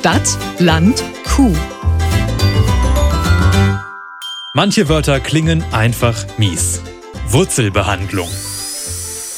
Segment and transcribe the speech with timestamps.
[0.00, 1.54] Stadt, Land, Kuh.
[4.54, 6.80] Manche Wörter klingen einfach mies.
[7.26, 8.30] Wurzelbehandlung.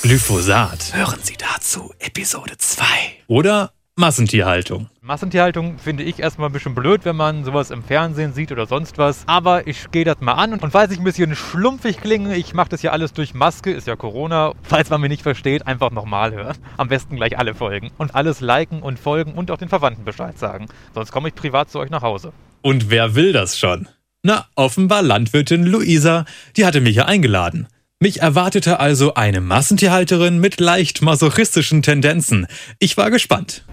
[0.03, 0.95] Glyphosat.
[0.95, 2.85] Hören Sie dazu Episode 2.
[3.27, 4.89] Oder Massentierhaltung.
[5.03, 8.97] Massentierhaltung finde ich erstmal ein bisschen blöd, wenn man sowas im Fernsehen sieht oder sonst
[8.97, 9.25] was.
[9.27, 12.71] Aber ich gehe das mal an und falls ich ein bisschen schlumpfig klinge, ich mache
[12.71, 14.55] das ja alles durch Maske, ist ja Corona.
[14.63, 16.57] Falls man mich nicht versteht, einfach nochmal hören.
[16.79, 17.91] Am besten gleich alle Folgen.
[17.99, 20.69] Und alles liken und folgen und auch den Verwandten Bescheid sagen.
[20.95, 22.33] Sonst komme ich privat zu euch nach Hause.
[22.63, 23.89] Und wer will das schon?
[24.23, 26.25] Na, offenbar Landwirtin Luisa,
[26.57, 27.67] die hatte mich ja eingeladen.
[28.01, 32.47] Mich erwartete also eine Massentierhalterin mit leicht masochistischen Tendenzen.
[32.79, 33.65] Ich war gespannt.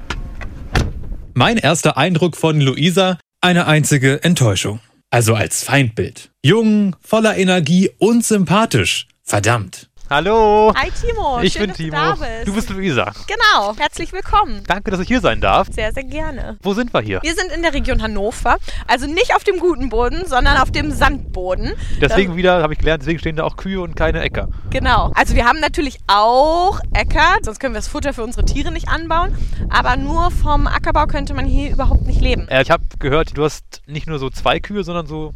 [1.34, 4.80] Mein erster Eindruck von Luisa, eine einzige Enttäuschung.
[5.12, 6.32] Also als Feindbild.
[6.44, 9.08] Jung, voller Energie und sympathisch.
[9.24, 9.89] Verdammt.
[10.12, 10.74] Hallo.
[10.76, 11.92] Hi Timo, ich schön, bin dass Timo.
[11.92, 12.48] du da bist.
[12.48, 13.12] Du bist Luisa.
[13.28, 14.64] genau, herzlich willkommen.
[14.66, 15.68] Danke, dass ich hier sein darf.
[15.72, 16.58] Sehr, sehr gerne.
[16.64, 17.20] Wo sind wir hier?
[17.22, 20.90] Wir sind in der Region Hannover, also nicht auf dem guten Boden, sondern auf dem
[20.92, 21.74] Sandboden.
[22.02, 24.50] Deswegen wieder, habe ich gelernt, deswegen stehen da auch Kühe und keine Äcker.
[24.72, 25.12] Genau.
[25.14, 28.90] Also wir haben natürlich auch Äcker, sonst können wir das Futter für unsere Tiere nicht
[28.90, 29.36] anbauen.
[29.70, 32.48] Aber nur vom Ackerbau könnte man hier überhaupt nicht leben.
[32.48, 35.34] Äh, ich habe gehört, du hast nicht nur so zwei Kühe, sondern so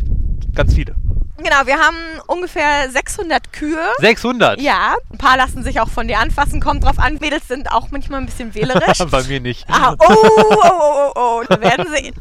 [0.56, 0.95] ganz viele.
[1.38, 3.84] Genau, wir haben ungefähr 600 Kühe.
[3.98, 4.62] 600?
[4.62, 7.17] Ja, ein paar lassen sich auch von dir anfassen, kommt drauf an.
[7.20, 9.00] Mädels sind auch manchmal ein bisschen wählerisch.
[9.12, 9.66] Bei mir nicht.
[9.67, 12.14] Ah, oh, oh, oh, oh, oh, wir werden sehen.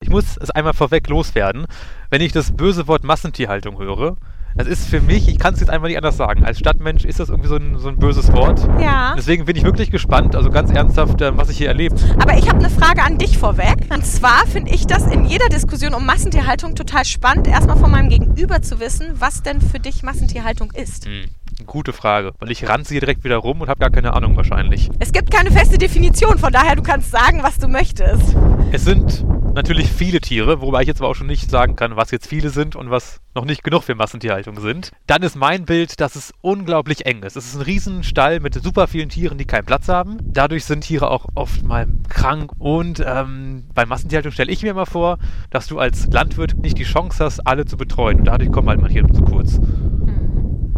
[0.00, 1.66] Ich muss es einmal vorweg loswerden.
[2.10, 4.16] Wenn ich das böse Wort Massentierhaltung höre,
[4.54, 7.20] das ist für mich, ich kann es jetzt einmal nicht anders sagen, als Stadtmensch ist
[7.20, 8.66] das irgendwie so ein, so ein böses Wort.
[8.80, 9.14] Ja.
[9.16, 11.96] Deswegen bin ich wirklich gespannt, also ganz ernsthaft, äh, was ich hier erlebe.
[12.20, 13.86] Aber ich habe eine Frage an dich vorweg.
[13.92, 18.08] Und zwar finde ich das in jeder Diskussion um Massentierhaltung total spannend, erstmal von meinem
[18.08, 21.06] Gegenüber zu wissen, was denn für dich Massentierhaltung ist.
[21.06, 21.24] Hm,
[21.66, 24.90] gute Frage, weil ich ranze hier direkt wieder rum und habe gar keine Ahnung wahrscheinlich.
[24.98, 28.36] Es gibt keine feste Definition, von daher du kannst sagen, was du möchtest.
[28.72, 32.10] Es sind natürlich viele Tiere, wobei ich jetzt aber auch schon nicht sagen kann, was
[32.10, 34.92] jetzt viele sind und was noch nicht genug für Massentierhaltung sind.
[35.06, 37.36] Dann ist mein Bild, dass es unglaublich eng ist.
[37.36, 40.18] Es ist ein Riesenstall mit super vielen Tieren, die keinen Platz haben.
[40.22, 42.52] Dadurch sind Tiere auch oft mal krank.
[42.58, 45.18] Und ähm, bei Massentierhaltung stelle ich mir immer vor,
[45.50, 48.18] dass du als Landwirt nicht die Chance hast, alle zu betreuen.
[48.18, 49.58] Und dadurch kommen halt mal hier zu kurz.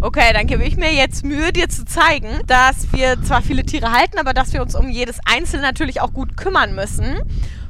[0.01, 3.91] Okay, dann gebe ich mir jetzt Mühe, dir zu zeigen, dass wir zwar viele Tiere
[3.91, 7.17] halten, aber dass wir uns um jedes Einzelne natürlich auch gut kümmern müssen.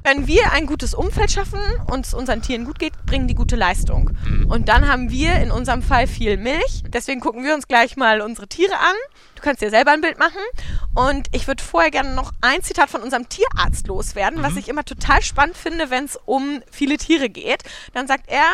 [0.07, 1.59] Wenn wir ein gutes Umfeld schaffen
[1.91, 4.11] und es unseren Tieren gut geht, bringen die gute Leistung.
[4.51, 6.83] Und dann haben wir in unserem Fall viel Milch.
[6.89, 8.95] Deswegen gucken wir uns gleich mal unsere Tiere an.
[9.35, 10.43] Du kannst dir selber ein Bild machen.
[10.95, 14.85] Und ich würde vorher gerne noch ein Zitat von unserem Tierarzt loswerden, was ich immer
[14.85, 17.63] total spannend finde, wenn es um viele Tiere geht.
[17.95, 18.45] Dann sagt er,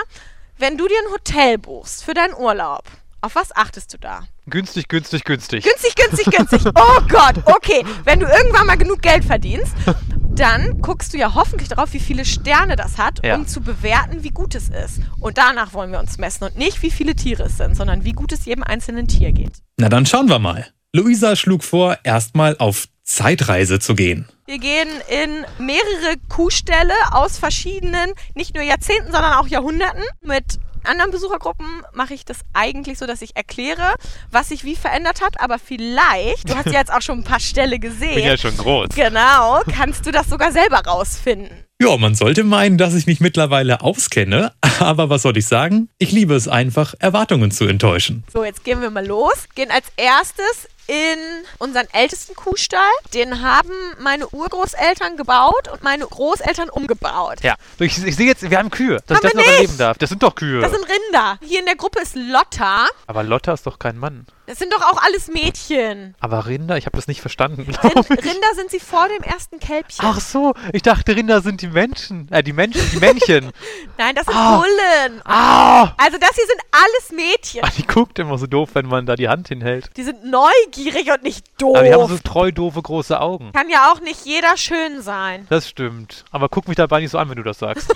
[0.57, 2.85] wenn du dir ein Hotel buchst für deinen Urlaub,
[3.23, 4.23] auf was achtest du da?
[4.47, 5.65] Günstig, günstig, günstig.
[5.65, 6.73] Günstig, günstig, günstig.
[6.77, 7.85] Oh Gott, okay.
[8.05, 9.75] Wenn du irgendwann mal genug Geld verdienst,
[10.41, 13.35] dann guckst du ja hoffentlich darauf, wie viele Sterne das hat, Ja.
[13.37, 15.01] um zu bewerten, wie gut es ist.
[15.21, 18.13] Und danach wollen wir uns messen und nicht, wie viele Tiere es sind, sondern wie
[18.13, 19.53] gut es jedem einzelnen Tier geht.
[19.77, 20.67] Na dann schauen wir mal.
[20.93, 24.27] Luisa schlug vor, erstmal auf Zeitreise zu gehen.
[24.47, 30.03] Wir gehen in mehrere Kuhställe aus verschiedenen, nicht nur Jahrzehnten, sondern auch Jahrhunderten.
[30.23, 33.95] Mit anderen Besuchergruppen mache ich das eigentlich so, dass ich erkläre,
[34.31, 35.41] was sich wie verändert hat.
[35.41, 38.15] Aber vielleicht, du hast ja jetzt auch schon ein paar Ställe gesehen.
[38.15, 38.89] bin ja schon groß.
[38.95, 41.65] Genau, kannst du das sogar selber rausfinden.
[41.83, 45.89] Ja, man sollte meinen, dass ich mich mittlerweile auskenne, aber was soll ich sagen?
[45.99, 48.23] Ich liebe es einfach, Erwartungen zu enttäuschen.
[48.33, 49.49] So, jetzt gehen wir mal los.
[49.55, 51.19] Gehen als erstes in
[51.59, 52.81] unseren ältesten Kuhstall.
[53.15, 53.71] Den haben
[54.01, 57.39] meine Urgroßeltern gebaut und meine Großeltern umgebaut.
[57.43, 59.55] Ja, ich, ich sehe jetzt, wir haben Kühe, dass Haben ich das noch nicht.
[59.57, 59.99] erleben darf.
[59.99, 60.61] Das sind doch Kühe.
[60.61, 61.39] Das sind Rinder.
[61.43, 62.87] Hier in der Gruppe ist Lotta.
[63.07, 64.27] Aber Lotta ist doch kein Mann.
[64.47, 66.17] Das sind doch auch alles Mädchen.
[66.19, 67.73] Aber Rinder, ich habe das nicht verstanden.
[67.85, 68.11] Rind.
[68.11, 70.05] Rinder sind sie vor dem ersten Kälbchen.
[70.05, 72.27] Ach so, ich dachte, Rinder sind die Menschen.
[72.33, 73.53] Äh, die Menschen, die Männchen.
[73.99, 74.57] Nein, das sind Ah.
[74.59, 75.23] Bullen.
[75.25, 75.93] ah!
[75.99, 77.61] Also das hier sind alles Mädchen.
[77.65, 79.89] Ah, Die guckt immer so doof, wenn man da die Hand hinhält.
[79.97, 81.77] Die sind neugierig und nicht doof.
[81.77, 83.53] Aber die haben so treu doofe große Augen.
[83.53, 85.47] Kann ja auch nicht jeder schön sein.
[85.49, 86.25] Das stimmt.
[86.31, 87.95] Aber guck mich dabei nicht so an, wenn du das sagst.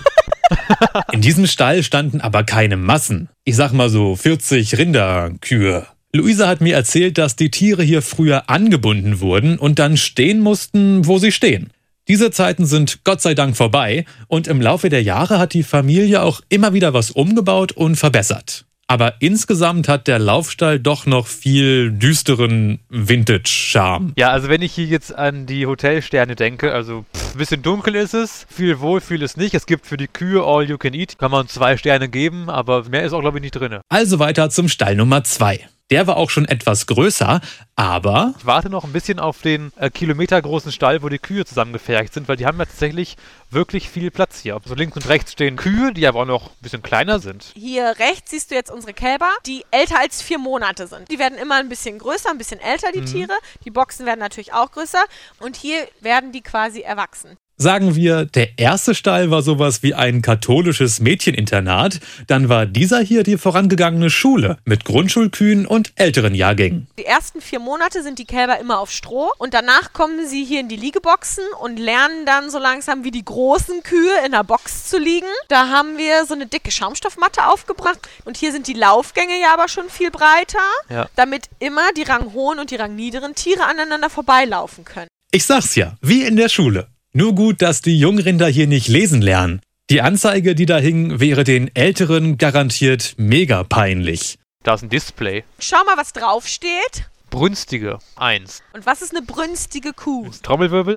[1.12, 3.28] In diesem Stall standen aber keine Massen.
[3.44, 5.86] Ich sag mal so 40 Rinderkühe.
[6.12, 11.06] Luisa hat mir erzählt, dass die Tiere hier früher angebunden wurden und dann stehen mussten,
[11.06, 11.70] wo sie stehen.
[12.06, 16.22] Diese Zeiten sind Gott sei Dank vorbei und im Laufe der Jahre hat die Familie
[16.22, 18.66] auch immer wieder was umgebaut und verbessert.
[18.86, 24.12] Aber insgesamt hat der Laufstall doch noch viel düsteren Vintage-Charme.
[24.16, 27.94] Ja, also wenn ich hier jetzt an die Hotelsterne denke, also pff, ein bisschen dunkel
[27.94, 29.54] ist es, viel Wohlfühl ist nicht.
[29.54, 32.84] Es gibt für die Kühe All You Can Eat, kann man zwei Sterne geben, aber
[32.88, 33.78] mehr ist auch glaube ich nicht drin.
[33.88, 35.66] Also weiter zum Stall Nummer 2.
[35.90, 37.42] Der war auch schon etwas größer,
[37.76, 42.14] aber Ich warte noch ein bisschen auf den äh, kilometergroßen Stall, wo die Kühe zusammengefercht
[42.14, 43.16] sind, weil die haben ja tatsächlich
[43.50, 44.58] wirklich viel Platz hier.
[44.64, 47.52] So links und rechts stehen Kühe, die aber auch noch ein bisschen kleiner sind.
[47.54, 51.10] Hier rechts siehst du jetzt unsere Kälber, die älter als vier Monate sind.
[51.10, 53.34] Die werden immer ein bisschen größer, ein bisschen älter, die Tiere.
[53.66, 55.04] Die Boxen werden natürlich auch größer.
[55.40, 57.36] Und hier werden die quasi erwachsen.
[57.56, 63.22] Sagen wir, der erste Stall war sowas wie ein katholisches Mädcheninternat, dann war dieser hier
[63.22, 66.88] die vorangegangene Schule mit Grundschulkühen und älteren Jahrgängen.
[66.98, 70.58] Die ersten vier Monate sind die Kälber immer auf Stroh und danach kommen sie hier
[70.58, 74.90] in die Liegeboxen und lernen dann so langsam wie die großen Kühe in der Box
[74.90, 75.26] zu liegen.
[75.46, 79.68] Da haben wir so eine dicke Schaumstoffmatte aufgebracht und hier sind die Laufgänge ja aber
[79.68, 80.58] schon viel breiter,
[80.90, 81.08] Ja.
[81.14, 85.08] damit immer die ranghohen und die rangniederen Tiere aneinander vorbeilaufen können.
[85.30, 86.88] Ich sag's ja, wie in der Schule.
[87.16, 89.60] Nur gut, dass die Jungrinder hier nicht lesen lernen.
[89.88, 94.40] Die Anzeige, die da hing, wäre den Älteren garantiert mega peinlich.
[94.64, 95.44] Da ist ein Display.
[95.60, 97.08] Schau mal, was draufsteht.
[97.30, 98.00] Brünstige.
[98.16, 98.64] Eins.
[98.72, 100.28] Und was ist eine brünstige Kuh?
[100.42, 100.96] Trommelwirbel.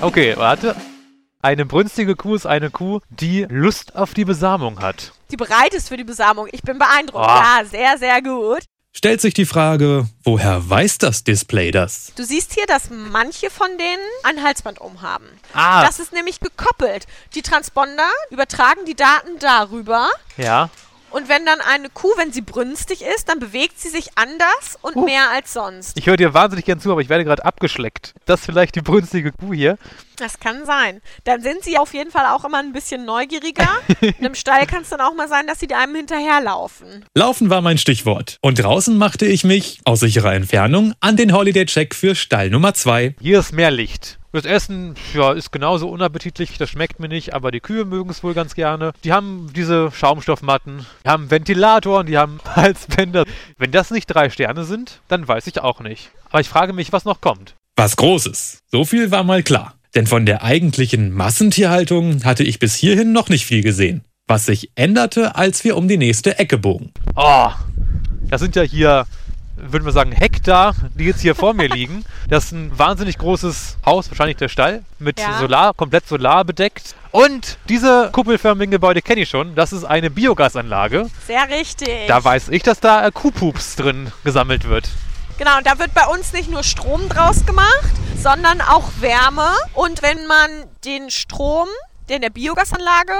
[0.00, 0.74] Okay, warte.
[1.42, 5.12] Eine brünstige Kuh ist eine Kuh, die Lust auf die Besamung hat.
[5.30, 6.48] Die bereit ist für die Besamung.
[6.50, 7.26] Ich bin beeindruckt.
[7.26, 7.28] Oh.
[7.28, 8.62] Ja, sehr, sehr gut.
[8.94, 12.12] Stellt sich die Frage, woher weiß das Display das?
[12.14, 15.26] Du siehst hier, dass manche von denen ein Halsband umhaben.
[15.54, 17.06] Ah, Das ist nämlich gekoppelt.
[17.34, 20.10] Die Transponder übertragen die Daten darüber.
[20.36, 20.68] ja.
[21.12, 24.96] Und wenn dann eine Kuh, wenn sie brünstig ist, dann bewegt sie sich anders und
[24.96, 25.04] Uh.
[25.04, 25.96] mehr als sonst.
[25.98, 28.14] Ich höre dir wahnsinnig gern zu, aber ich werde gerade abgeschleckt.
[28.24, 29.76] Das ist vielleicht die brünstige Kuh hier.
[30.16, 31.02] Das kann sein.
[31.24, 33.68] Dann sind sie auf jeden Fall auch immer ein bisschen neugieriger.
[34.00, 37.04] In einem Stall kann es dann auch mal sein, dass sie einem hinterherlaufen.
[37.14, 38.38] Laufen war mein Stichwort.
[38.40, 43.16] Und draußen machte ich mich, aus sicherer Entfernung, an den Holiday-Check für Stall Nummer 2.
[43.20, 44.18] Hier ist mehr Licht.
[44.32, 48.22] Das Essen ja, ist genauso unappetitlich, das schmeckt mir nicht, aber die Kühe mögen es
[48.22, 48.92] wohl ganz gerne.
[49.04, 53.24] Die haben diese Schaumstoffmatten, die haben Ventilatoren, die haben Halsbänder.
[53.58, 56.10] Wenn das nicht drei Sterne sind, dann weiß ich auch nicht.
[56.30, 57.56] Aber ich frage mich, was noch kommt.
[57.76, 58.60] Was Großes.
[58.70, 59.74] So viel war mal klar.
[59.94, 64.02] Denn von der eigentlichen Massentierhaltung hatte ich bis hierhin noch nicht viel gesehen.
[64.26, 66.92] Was sich änderte, als wir um die nächste Ecke bogen.
[67.16, 67.50] Oh,
[68.30, 69.04] das sind ja hier,
[69.62, 72.04] würden wir sagen, Hektar, die jetzt hier vor mir liegen.
[72.28, 75.38] Das ist ein wahnsinnig großes Haus, wahrscheinlich der Stall, mit Ja.
[75.38, 76.94] Solar, komplett Solar bedeckt.
[77.12, 79.54] Und diese kuppelförmigen Gebäude kenne ich schon.
[79.54, 81.08] Das ist eine Biogasanlage.
[81.26, 82.08] Sehr richtig.
[82.08, 84.88] Da weiß ich, dass da Kuhpups drin gesammelt wird.
[85.38, 87.90] Genau, und da wird bei uns nicht nur Strom draus gemacht,
[88.22, 89.48] sondern auch Wärme.
[89.74, 90.50] Und wenn man
[90.84, 91.68] den Strom,
[92.08, 93.12] der in der Biogasanlage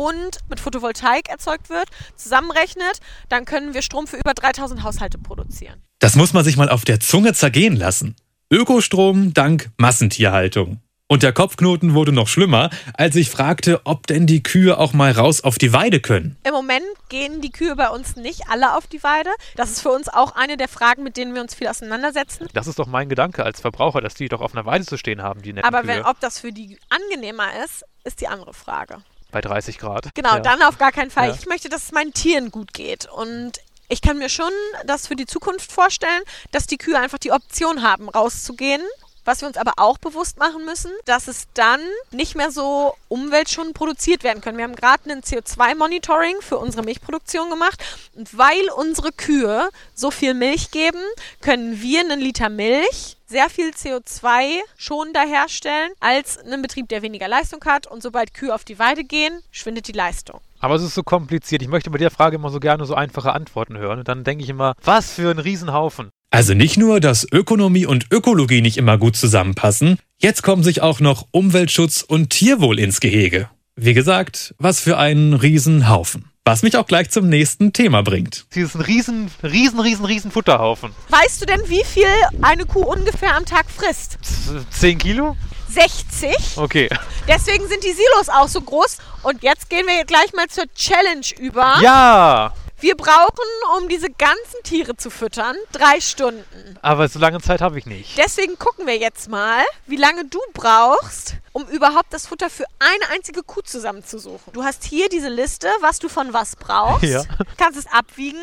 [0.00, 5.82] und mit Photovoltaik erzeugt wird, zusammenrechnet, dann können wir Strom für über 3000 Haushalte produzieren.
[5.98, 8.16] Das muss man sich mal auf der Zunge zergehen lassen.
[8.50, 10.80] Ökostrom dank Massentierhaltung.
[11.06, 15.12] Und der Kopfknoten wurde noch schlimmer, als ich fragte, ob denn die Kühe auch mal
[15.12, 16.38] raus auf die Weide können.
[16.44, 19.28] Im Moment gehen die Kühe bei uns nicht alle auf die Weide.
[19.56, 22.46] Das ist für uns auch eine der Fragen, mit denen wir uns viel auseinandersetzen.
[22.54, 25.20] Das ist doch mein Gedanke als Verbraucher, dass die doch auf einer Weide zu stehen
[25.20, 25.96] haben, die netten Aber Kühe.
[25.96, 29.02] wenn, ob das für die angenehmer ist, ist die andere Frage.
[29.30, 30.08] Bei 30 Grad.
[30.14, 30.40] Genau, Ja.
[30.40, 31.28] dann auf gar keinen Fall.
[31.28, 31.34] Ja.
[31.38, 33.06] Ich möchte, dass es meinen Tieren gut geht.
[33.10, 33.52] Und
[33.88, 34.52] ich kann mir schon
[34.86, 36.22] das für die Zukunft vorstellen,
[36.52, 38.82] dass die Kühe einfach die Option haben, rauszugehen.
[39.26, 41.80] Was wir uns aber auch bewusst machen müssen, dass es dann
[42.10, 44.56] nicht mehr so umweltschonend produziert werden können.
[44.56, 47.78] Wir haben gerade ein CO2-Monitoring für unsere Milchproduktion gemacht.
[48.14, 51.00] Und weil unsere Kühe so viel Milch geben,
[51.42, 57.28] können wir einen Liter Milch sehr viel CO2 schonender herstellen als ein Betrieb, der weniger
[57.28, 57.86] Leistung hat.
[57.86, 60.40] Und sobald Kühe auf die Weide gehen, schwindet die Leistung.
[60.58, 61.62] Aber es ist so kompliziert.
[61.62, 64.00] Ich möchte bei der Frage immer so gerne so einfache Antworten hören.
[64.00, 66.10] Und dann denke ich immer, was für ein Riesenhaufen.
[66.30, 71.00] Also nicht nur, dass Ökonomie und Ökologie nicht immer gut zusammenpassen, jetzt kommen sich auch
[71.00, 73.48] noch Umweltschutz und Tierwohl ins Gehege.
[73.76, 76.29] Wie gesagt, was für ein Riesenhaufen.
[76.46, 78.46] Was mich auch gleich zum nächsten Thema bringt.
[78.50, 80.94] Sie ist ein riesen, riesen, riesen, riesen Futterhaufen.
[81.10, 82.06] Weißt du denn, wie viel
[82.40, 84.16] eine Kuh ungefähr am Tag frisst?
[84.22, 85.36] Z- 10 Kilo?
[85.68, 86.56] 60.
[86.56, 86.88] Okay.
[87.28, 88.98] Deswegen sind die Silos auch so groß.
[89.22, 91.76] Und jetzt gehen wir gleich mal zur Challenge über.
[91.82, 92.54] Ja!
[92.80, 93.44] Wir brauchen,
[93.78, 96.44] um diese ganzen Tiere zu füttern, drei Stunden.
[96.82, 98.16] Aber so lange Zeit habe ich nicht.
[98.16, 103.14] Deswegen gucken wir jetzt mal, wie lange du brauchst, um überhaupt das Futter für eine
[103.14, 104.52] einzige Kuh zusammenzusuchen.
[104.54, 107.04] Du hast hier diese Liste, was du von was brauchst.
[107.04, 107.22] Ja.
[107.58, 108.38] Kannst es abwiegen.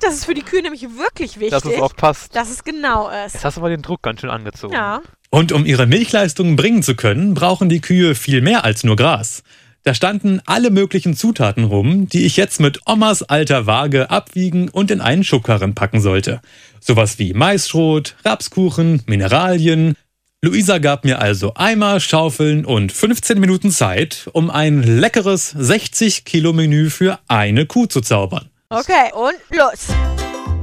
[0.00, 2.34] Das ist für die Kühe nämlich wirklich wichtig, Dass es auch passt.
[2.34, 3.34] dass es genau ist.
[3.34, 4.74] Jetzt hast du mal den Druck ganz schön angezogen.
[4.74, 5.02] Ja.
[5.30, 9.42] Und um ihre Milchleistungen bringen zu können, brauchen die Kühe viel mehr als nur Gras.
[9.86, 14.90] Da standen alle möglichen Zutaten rum, die ich jetzt mit Omas alter Waage abwiegen und
[14.90, 16.40] in einen Schubkarren packen sollte.
[16.80, 19.94] Sowas wie Maisschrot, Rapskuchen, Mineralien.
[20.42, 26.52] Luisa gab mir also Eimer, Schaufeln und 15 Minuten Zeit, um ein leckeres 60 Kilo
[26.52, 28.50] Menü für eine Kuh zu zaubern.
[28.70, 29.86] Okay, und los.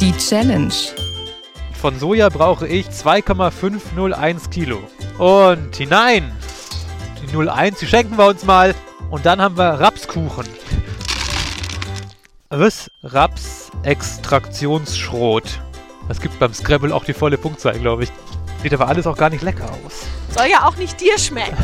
[0.01, 0.73] Die Challenge.
[1.79, 4.79] Von Soja brauche ich 2,501 Kilo.
[5.17, 6.29] Und hinein.
[7.21, 8.75] Die 01, die schenken wir uns mal.
[9.13, 10.47] Und dann haben wir Rapskuchen.
[12.49, 12.89] Was?
[13.03, 15.61] Rapsextraktionsschrot.
[16.07, 18.11] Das gibt beim Scrabble auch die volle Punktzahl, glaube ich.
[18.63, 20.07] Sieht aber alles auch gar nicht lecker aus.
[20.35, 21.55] Soll ja auch nicht dir schmecken.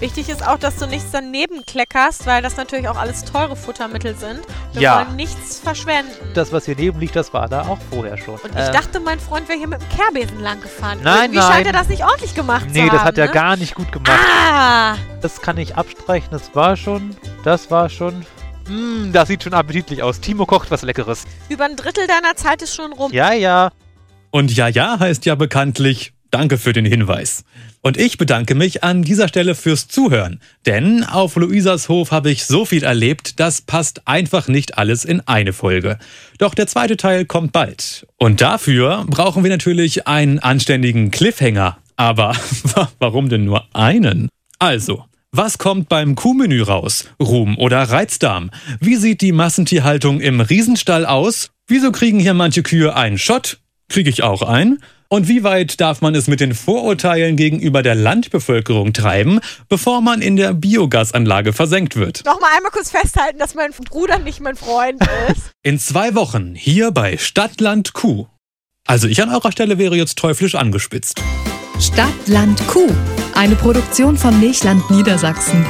[0.00, 4.14] Wichtig ist auch, dass du nichts daneben kleckerst, weil das natürlich auch alles teure Futtermittel
[4.16, 4.40] sind.
[4.72, 4.96] Wir Ja.
[5.06, 6.12] wollen nichts verschwenden.
[6.34, 8.34] Das, was hier neben liegt, das war da auch vorher schon.
[8.36, 11.00] Und ich Ähm, dachte, mein Freund wäre hier mit dem Kehrbesen lang gefahren.
[11.02, 11.66] Nein, Irgendwie scheint nein.
[11.66, 12.90] er das nicht ordentlich gemacht zu Nee, haben.
[12.90, 13.32] das hat er ne?
[13.32, 14.20] gar nicht gut gemacht.
[14.52, 14.94] Ah!
[15.20, 16.28] Das kann ich abstreichen.
[16.30, 17.16] Das war schon.
[17.42, 18.24] Das war schon.
[18.68, 20.20] Mmm, das sieht schon appetitlich aus.
[20.20, 21.24] Timo kocht was Leckeres.
[21.48, 23.12] Über ein Drittel deiner Zeit ist schon rum.
[23.12, 23.70] Ja, ja.
[24.30, 27.44] Und ja, ja heißt ja bekanntlich Danke für den Hinweis.
[27.80, 30.40] Und ich bedanke mich an dieser Stelle fürs Zuhören.
[30.66, 35.20] Denn auf Luisas Hof habe ich so viel erlebt, das passt einfach nicht alles in
[35.26, 35.98] eine Folge.
[36.38, 38.06] Doch der zweite Teil kommt bald.
[38.16, 41.78] Und dafür brauchen wir natürlich einen anständigen Cliffhanger.
[41.96, 42.36] Aber
[42.98, 44.28] warum denn nur einen?
[44.58, 47.08] Also, was kommt beim Kuhmenü raus?
[47.20, 48.50] Ruhm oder Reizdarm?
[48.80, 51.50] Wie sieht die Massentierhaltung im Riesenstall aus?
[51.66, 53.58] Wieso kriegen hier manche Kühe einen Schott?
[53.88, 54.82] Kriege ich auch einen?
[55.10, 59.40] Und wie weit darf man es mit den Vorurteilen gegenüber der Landbevölkerung treiben,
[59.70, 62.22] bevor man in der Biogasanlage versenkt wird?
[62.26, 65.50] Nochmal einmal kurz festhalten, dass mein Bruder nicht mein Freund ist.
[65.62, 68.26] In zwei Wochen hier bei Stadtland Kuh.
[68.86, 71.22] Also ich an eurer Stelle wäre jetzt teuflisch angespitzt.
[71.80, 72.90] Stadt, Land, Kuh.
[73.34, 75.64] Eine Produktion von Milchland Niedersachsen.